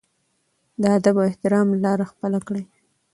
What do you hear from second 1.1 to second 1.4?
او